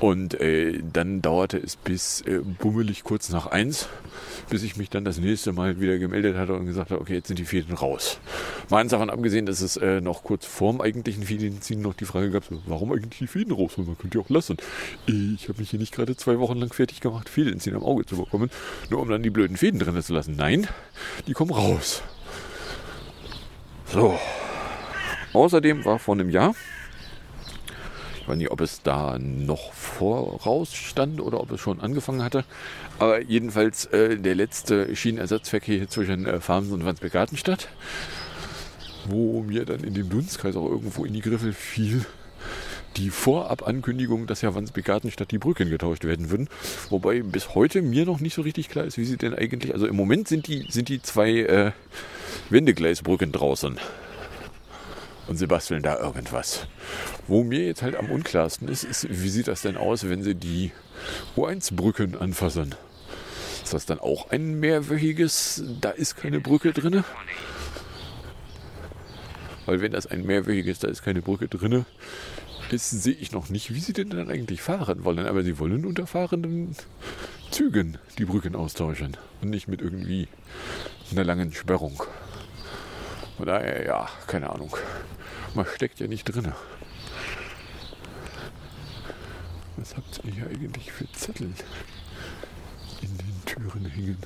[0.00, 3.88] Und äh, dann dauerte es bis äh, bummelig kurz nach eins,
[4.50, 7.28] bis ich mich dann das nächste Mal wieder gemeldet hatte und gesagt habe, okay, jetzt
[7.28, 8.18] sind die Fäden raus.
[8.68, 12.30] Mal eins davon abgesehen, dass es äh, noch kurz vorm eigentlichen Fädenziehen noch die Frage
[12.30, 13.78] gab, so, warum eigentlich die Fäden raus?
[13.78, 14.56] Und man könnte ja auch lassen.
[15.06, 18.16] Ich habe mich hier nicht gerade zwei Wochen lang fertig gemacht, Fädenziehen am Auge zu
[18.16, 18.50] bekommen,
[18.90, 20.34] nur um dann die blöden Fäden drin zu lassen.
[20.36, 20.66] Nein,
[21.28, 22.02] die kommen raus.
[23.86, 24.18] So.
[25.32, 26.54] Außerdem war vor einem Jahr
[28.24, 32.44] ich weiß nicht, ob es da noch voraus stand oder ob es schon angefangen hatte.
[32.98, 37.68] Aber jedenfalls äh, der letzte Schienenersatzverkehr hier zwischen äh, Farms und Wandsbek-Gartenstadt,
[39.04, 42.06] wo mir dann in dem Dunstkreis auch irgendwo in die Griffel fiel,
[42.96, 46.48] die Vorabankündigung, dass ja Wandsbek-Gartenstadt die Brücken getauscht werden würden.
[46.88, 49.74] Wobei bis heute mir noch nicht so richtig klar ist, wie sie denn eigentlich.
[49.74, 51.72] Also im Moment sind die, sind die zwei äh,
[52.48, 53.78] Wendegleisbrücken draußen
[55.26, 56.66] und sie basteln da irgendwas.
[57.26, 60.34] Wo mir jetzt halt am unklarsten ist, ist, wie sieht das denn aus, wenn sie
[60.34, 60.72] die
[61.36, 62.74] U1-Brücken anfassen?
[63.62, 67.02] Ist das dann auch ein mehrwöchiges, da ist keine Brücke drin?
[69.66, 71.86] Weil wenn das ein mehrwöchiges, da ist keine Brücke drin,
[72.70, 75.26] ist, sehe ich noch nicht, wie sie denn dann eigentlich fahren wollen.
[75.26, 76.76] Aber sie wollen unter fahrenden
[77.50, 80.28] Zügen die Brücken austauschen und nicht mit irgendwie
[81.10, 82.02] einer langen Sperrung.
[83.36, 84.76] Von daher, ja, keine Ahnung.
[85.54, 86.52] Man steckt ja nicht drin.
[89.76, 91.52] Was habt ihr hier eigentlich für Zettel
[93.02, 94.18] in den Türen hängen?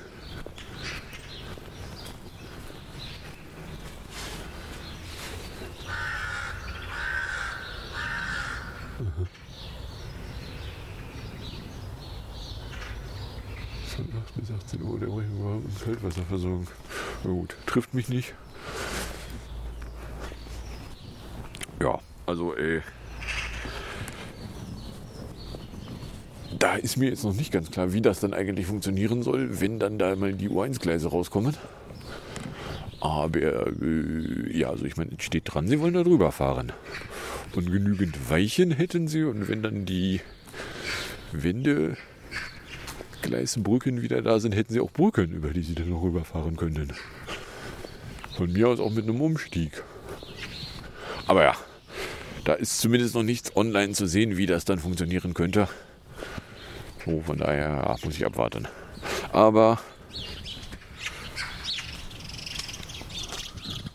[13.95, 16.67] Von 8 bis 18 Uhr der Regenwald und Feldwasserversorgung.
[17.23, 18.33] Na gut, trifft mich nicht.
[21.81, 22.81] Ja, also äh,
[26.59, 29.79] da ist mir jetzt noch nicht ganz klar, wie das dann eigentlich funktionieren soll, wenn
[29.79, 31.57] dann da mal die U1-Gleise rauskommen.
[33.01, 36.71] Aber äh, ja, also ich meine, es steht dran, sie wollen da drüber fahren.
[37.55, 40.21] Und genügend Weichen hätten sie und wenn dann die
[41.31, 41.97] Wände
[43.23, 46.89] Gleisbrücken wieder da sind, hätten sie auch Brücken, über die sie dann noch rüberfahren könnten.
[48.37, 49.83] Von mir aus auch mit einem Umstieg.
[51.25, 51.55] Aber ja,
[52.49, 55.67] da ist zumindest noch nichts online zu sehen, wie das dann funktionieren könnte.
[57.05, 58.67] So, von daher ja, muss ich abwarten.
[59.31, 59.77] Aber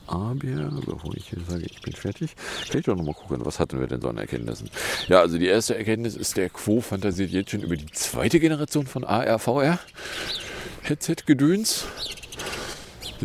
[0.07, 0.37] aber,
[0.87, 2.37] bevor ich sage, ich bin fertig,
[2.69, 4.71] kann ich doch nochmal gucken, was hatten wir denn so an Erkenntnissen?
[5.09, 8.87] Ja, also die erste Erkenntnis ist, der Quo fantasiert jetzt schon über die zweite Generation
[8.87, 9.81] von AR-VR
[10.83, 11.87] Headset-Gedöns.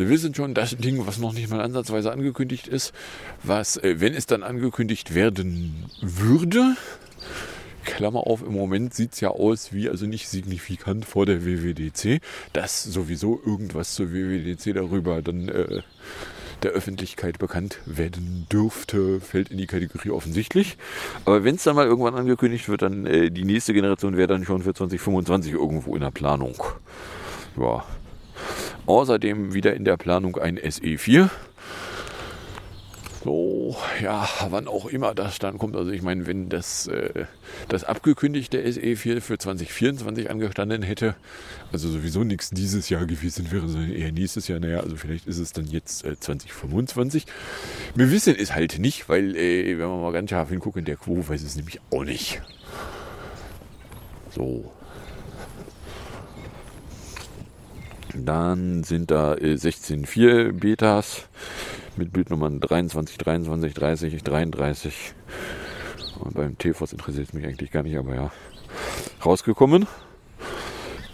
[0.00, 2.94] Wir wissen schon, das Ding, was noch nicht mal ansatzweise angekündigt ist,
[3.42, 6.74] was, äh, wenn es dann angekündigt werden würde,
[7.84, 12.22] Klammer auf, im Moment sieht es ja aus wie, also nicht signifikant vor der WWDC,
[12.54, 15.82] dass sowieso irgendwas zur WWDC darüber dann äh,
[16.62, 20.78] der Öffentlichkeit bekannt werden dürfte, fällt in die Kategorie offensichtlich.
[21.26, 24.46] Aber wenn es dann mal irgendwann angekündigt wird, dann äh, die nächste Generation wäre dann
[24.46, 26.54] schon für 2025 irgendwo in der Planung.
[27.58, 27.84] Ja.
[28.86, 31.30] Außerdem wieder in der Planung ein SE4
[33.22, 35.76] so, ja, wann auch immer das dann kommt.
[35.76, 37.26] Also ich meine, wenn das, äh,
[37.68, 41.14] das abgekündigte SE4 für 2024 angestanden hätte,
[41.70, 45.38] also sowieso nichts dieses Jahr gewesen wäre, sondern eher nächstes Jahr, naja, also vielleicht ist
[45.38, 47.26] es dann jetzt äh, 2025.
[47.94, 51.28] Wir wissen es halt nicht, weil, äh, wenn wir mal ganz scharf hingucken, der Quo
[51.28, 52.40] weiß es nämlich auch nicht.
[54.30, 54.72] So.
[58.14, 61.28] Dann sind da äh, 16.4 Betas
[61.96, 65.14] mit Bildnummern 23, 23, 30, 33.
[66.20, 68.32] Und beim TFOS interessiert es mich eigentlich gar nicht, aber ja.
[69.24, 69.86] Rausgekommen.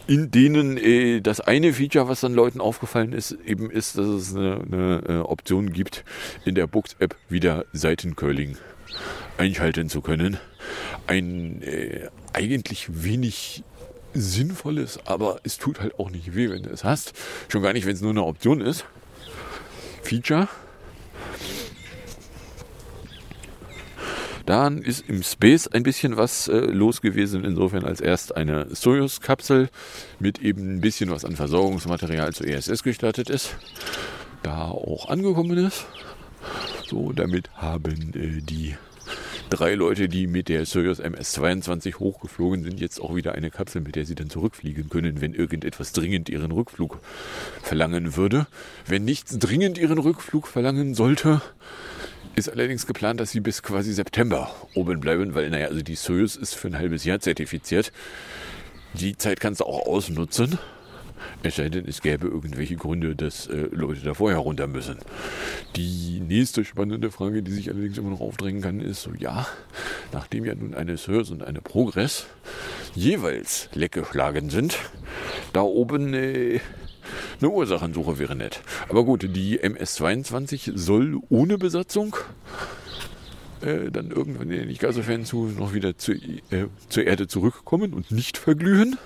[0.06, 4.36] in denen äh, das eine Feature, was dann Leuten aufgefallen ist, eben ist, dass es
[4.36, 6.04] eine, eine äh, Option gibt,
[6.44, 8.56] in der Books-App wieder Seitencurling
[9.36, 10.38] einschalten zu können.
[11.06, 13.64] Ein äh, eigentlich wenig
[14.14, 17.12] sinnvolles, aber es tut halt auch nicht weh, wenn du es hast.
[17.48, 18.84] Schon gar nicht, wenn es nur eine Option ist.
[20.02, 20.48] Feature.
[24.46, 29.68] Dann ist im Space ein bisschen was äh, los gewesen, insofern als erst eine Soyuz-Kapsel
[30.20, 33.56] mit eben ein bisschen was an Versorgungsmaterial zur ESS gestartet ist,
[34.44, 35.86] da auch angekommen ist.
[36.86, 38.76] So, damit haben äh, die
[39.50, 43.96] drei Leute, die mit der Soyuz MS-22 hochgeflogen sind, jetzt auch wieder eine Kapsel, mit
[43.96, 47.00] der sie dann zurückfliegen können, wenn irgendetwas dringend ihren Rückflug
[47.62, 48.46] verlangen würde.
[48.86, 51.40] Wenn nichts dringend ihren Rückflug verlangen sollte,
[52.34, 56.36] ist allerdings geplant, dass sie bis quasi September oben bleiben, weil, naja, also die Soyuz
[56.36, 57.92] ist für ein halbes Jahr zertifiziert.
[58.94, 60.58] Die Zeit kannst du auch ausnutzen.
[61.42, 64.98] Es sei denn, es gäbe irgendwelche Gründe, dass äh, Leute da vorher runter müssen.
[65.76, 69.46] Die nächste spannende Frage, die sich allerdings immer noch aufdrängen kann, ist so, ja,
[70.12, 72.26] nachdem ja nun eine Soyuz und eine Progress
[72.94, 74.78] jeweils leck geschlagen sind,
[75.52, 76.60] da oben äh,
[77.40, 78.60] eine Ursachensuche wäre nett.
[78.88, 82.16] Aber gut, die MS-22 soll ohne Besatzung
[83.60, 88.10] äh, dann irgendwann in den Ikazo-Fan zu noch wieder zu, äh, zur Erde zurückkommen und
[88.10, 88.98] nicht verglühen.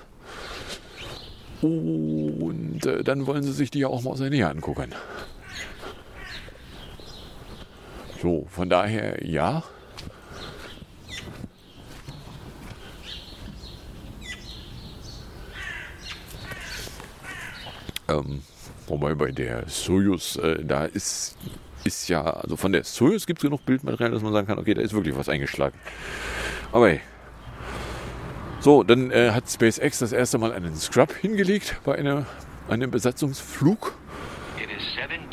[1.61, 4.93] Und äh, dann wollen sie sich die ja auch mal aus der Nähe angucken.
[8.21, 9.63] So, von daher ja.
[18.07, 18.41] Ähm,
[18.87, 21.37] wobei bei der Soyuz, äh, da ist,
[21.83, 24.73] ist ja, also von der Soyuz gibt es genug Bildmaterial, dass man sagen kann, okay,
[24.73, 25.77] da ist wirklich was eingeschlagen.
[26.71, 27.01] Aber hey.
[28.61, 32.27] So, dann äh, hat SpaceX das erste Mal einen Scrub hingelegt bei einer,
[32.69, 33.97] einem Besatzungsflug.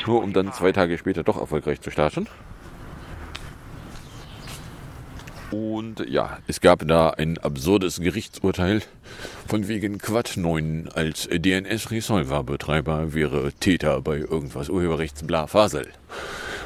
[0.06, 2.26] Nur um dann zwei Tage später doch erfolgreich zu starten.
[5.50, 8.80] Und ja, es gab da ein absurdes Gerichtsurteil
[9.46, 15.88] von wegen Quad 9 als DNS-Resolver-Betreiber wäre Täter bei irgendwas Urheberrechts bla Fasel.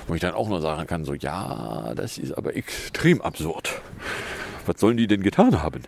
[0.07, 3.81] Wo ich dann auch nur sagen kann, so ja, das ist aber extrem absurd.
[4.67, 5.83] Was sollen die denn getan haben?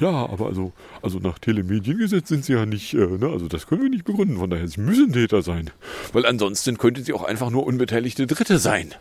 [0.00, 3.82] Ja, aber also, also nach Telemediengesetz sind sie ja nicht, äh, ne, also das können
[3.82, 4.38] wir nicht begründen.
[4.38, 5.70] Von daher, sie müssen Täter sein.
[6.12, 8.94] Weil ansonsten könnten sie auch einfach nur unbeteiligte Dritte sein.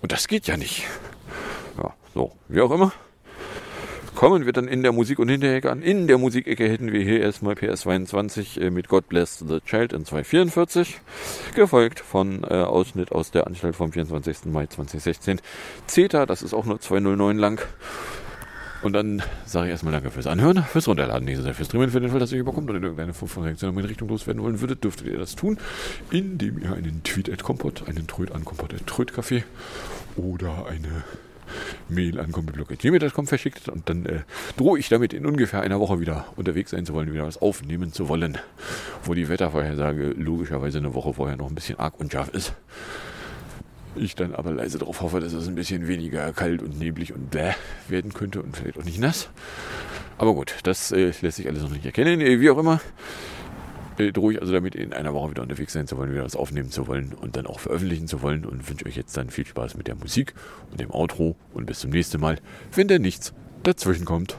[0.00, 0.84] Und das geht ja nicht.
[1.82, 2.92] Ja, so, wie auch immer.
[4.14, 5.82] Kommen wir dann in der Musik- und Hinterecke an.
[5.82, 10.04] In der Musikecke hätten wir hier erstmal PS22 äh, mit God Bless the Child in
[10.04, 11.00] 244,
[11.56, 14.46] gefolgt von äh, Ausschnitt aus der Anstalt vom 24.
[14.46, 15.40] Mai 2016.
[15.88, 17.60] CETA, das ist auch nur 209 lang.
[18.84, 22.00] Und dann sage ich erstmal danke fürs Anhören, fürs Runterladen, nächstes Jahr fürs Streamen, für
[22.00, 24.60] den Fall, dass ihr überkommt oder irgendeine Form von Reaktion in meine Richtung loswerden wollen
[24.60, 25.58] würdet, dürftet ihr das tun,
[26.10, 29.44] indem ihr einen Tweet at Kompott, einen Tröd an Kompott at Trödcafé
[30.16, 31.04] oder eine
[31.88, 33.70] Mail an komplettblog.gmail.com verschickt.
[33.70, 34.20] Und dann äh,
[34.58, 37.92] drohe ich damit in ungefähr einer Woche wieder unterwegs sein zu wollen, wieder was aufnehmen
[37.92, 38.36] zu wollen,
[39.02, 42.54] wo die Wettervorhersage logischerweise eine Woche vorher noch ein bisschen arg unscharf ist.
[43.96, 47.30] Ich dann aber leise darauf hoffe, dass es ein bisschen weniger kalt und neblig und
[47.30, 47.52] bläh
[47.88, 49.28] werden könnte und vielleicht auch nicht nass.
[50.18, 52.20] Aber gut, das äh, lässt sich alles noch nicht erkennen.
[52.20, 52.80] Äh, wie auch immer,
[53.98, 56.36] äh, drohe ich also damit in einer Woche wieder unterwegs sein zu wollen, wieder was
[56.36, 59.46] aufnehmen zu wollen und dann auch veröffentlichen zu wollen und wünsche euch jetzt dann viel
[59.46, 60.34] Spaß mit der Musik
[60.70, 62.38] und dem Outro und bis zum nächsten Mal,
[62.74, 64.36] wenn da nichts dazwischen kommt.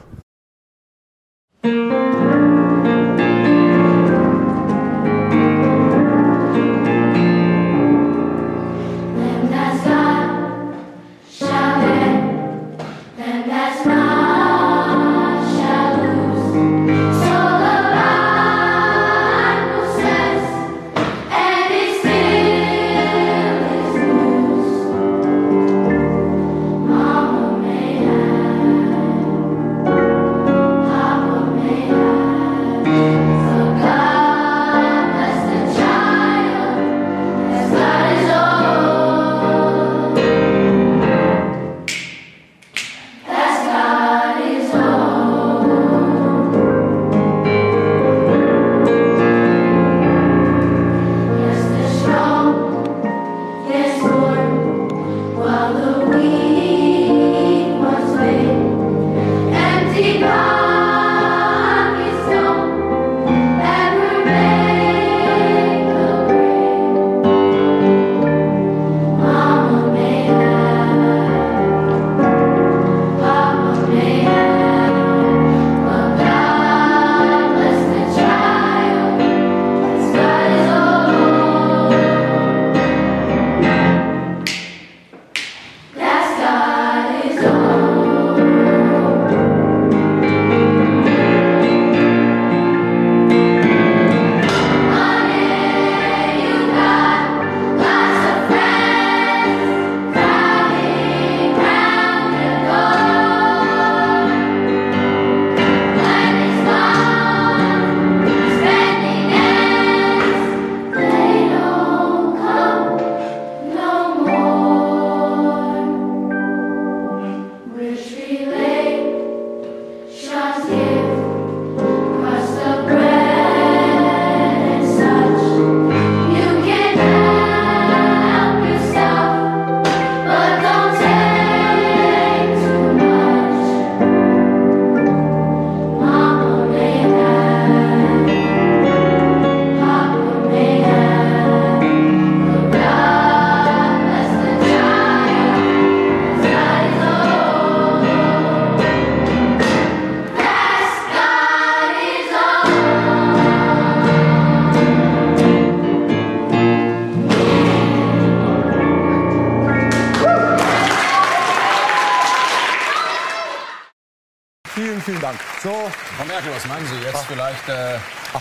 [165.62, 165.70] So,
[166.16, 167.98] Frau Merkel, was meinen Sie jetzt vielleicht äh,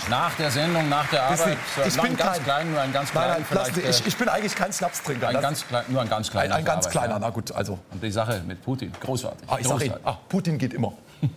[0.09, 1.57] nach der Sendung, nach der Arbeit?
[1.75, 3.75] So, ich bin ein ganz kein- klein, nur ein ganz nein, kleiner nein, vielleicht.
[3.75, 5.27] Sie, äh, ich, ich bin eigentlich kein Schnapstrinker.
[5.29, 6.55] ein ganz klein, nur ein ganz kleiner.
[6.55, 7.19] ein, ein ganz Arbeit, kleiner, ja.
[7.19, 7.79] na gut, also.
[7.91, 9.47] Und die Sache mit Putin, großartig.
[9.49, 10.07] Ah, ich sag Ihnen, großartig.
[10.07, 10.93] ah, Putin geht immer.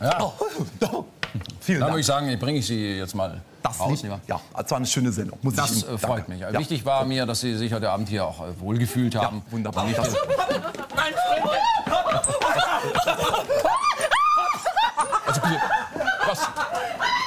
[0.00, 0.18] Ja.
[0.20, 0.32] Oh,
[0.90, 1.04] oh,
[1.60, 2.00] vielen Dann würde Dank.
[2.00, 4.02] ich sagen, bringe ich Sie jetzt mal Das, raus.
[4.08, 4.20] wahr?
[4.26, 5.38] ja, das war eine schöne Sendung.
[5.42, 6.30] Muss Das ich Ihnen, äh, freut danke.
[6.32, 6.40] mich.
[6.40, 6.52] Ja.
[6.58, 9.42] Wichtig war mir, dass Sie sich heute Abend hier auch äh, wohlgefühlt Ja, haben.
[9.50, 9.84] wunderbar.
[9.86, 10.14] Nicht, Das,
[15.26, 15.60] also bitte,
[16.26, 16.48] was,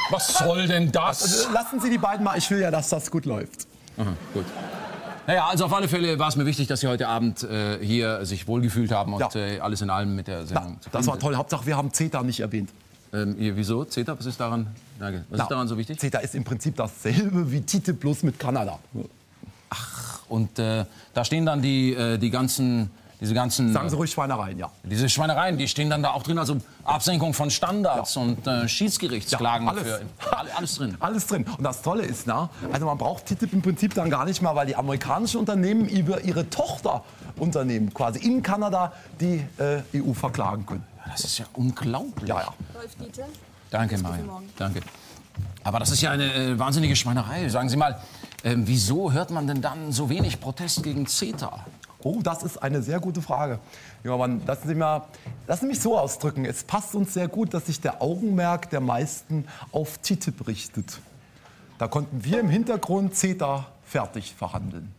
[0.09, 1.21] was soll denn das?
[1.23, 3.67] Also, lassen Sie die beiden mal, ich will ja, dass das gut läuft.
[3.97, 4.45] Aha, gut.
[5.27, 8.25] Naja, also auf alle Fälle war es mir wichtig, dass Sie heute Abend äh, hier
[8.25, 9.29] sich wohlgefühlt haben und Ja.
[9.39, 11.35] äh, alles in allem mit der Na, Sendung das zufrieden war toll.
[11.35, 12.69] Hauptsache, wir haben CETA nicht erwähnt.
[13.16, 13.86] Ähm, ihr, wieso?
[13.86, 14.68] CETA, was ist daran,
[14.99, 15.24] Danke.
[15.30, 15.99] was Na, ist daran so wichtig?
[15.99, 18.80] CETA ist im Prinzip dasselbe wie TTIP bloß mit Kanada.
[20.28, 22.89] Und äh, da stehen dann die, äh, die ganzen,
[23.22, 24.72] diese ganzen, Sagen Sie ruhig Schweinereien, ja.
[24.84, 29.68] diese Schweinereien, die stehen dann da auch drin, also Absenkung von Standards und äh, Schiedsgerichtsklagen
[29.68, 29.84] Ja, alles.
[30.18, 30.97] für alle- alles drin.
[30.99, 31.45] Alles drin.
[31.57, 34.55] Und das Tolle ist, na, also man braucht TTIP im Prinzip dann gar nicht mal,
[34.55, 40.84] weil die amerikanischen Unternehmen über ihre Tochterunternehmen quasi in Kanada die äh, EU verklagen können.
[41.16, 42.28] Das ist ja unglaublich.
[42.28, 42.53] Ja, ja.
[42.78, 43.26] Rolf Dieter.
[43.72, 44.24] Danke, Maria.
[44.57, 44.82] Danke.
[45.63, 47.47] Aber das ist ja eine äh, wahnsinnige Schweinerei.
[47.47, 48.01] Sagen Sie mal,
[48.43, 51.66] ähm, wieso hört man denn dann so wenig Protest gegen CETA?
[52.03, 53.59] Oh, das ist eine sehr gute Frage.
[54.03, 55.07] Ja, man, lassen Sie, mal,
[55.47, 56.43] lassen Sie mich so ausdrücken.
[56.43, 60.99] Es passt uns sehr gut, dass sich der Augenmerk der meisten auf TTIP richtet.
[61.78, 64.93] Da konnten wir im Hintergrund CETA fertig verhandeln.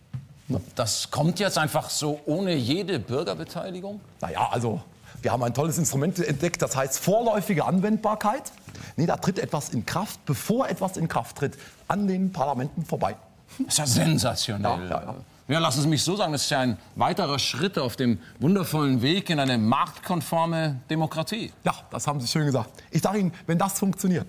[0.74, 4.00] Das kommt jetzt einfach so ohne jede Bürgerbeteiligung?
[4.22, 4.80] Naja, also
[5.26, 8.52] wir haben ein tolles Instrument entdeckt, das heißt vorläufige Anwendbarkeit.
[8.94, 11.58] Nee, da tritt etwas in Kraft, bevor etwas in Kraft tritt,
[11.88, 13.16] an den Parlamenten vorbei.
[13.58, 14.88] Das ist ja sensationell.
[14.88, 15.14] Ja, ja, ja.
[15.48, 19.02] Ja, lassen Sie mich so sagen, das ist ja ein weiterer Schritt auf dem wundervollen
[19.02, 21.52] Weg in eine marktkonforme Demokratie.
[21.64, 22.70] Ja, das haben Sie schön gesagt.
[22.92, 24.28] Ich sage Ihnen, wenn das funktioniert,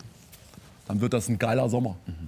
[0.87, 1.95] dann wird das ein geiler Sommer.
[2.07, 2.27] Mhm.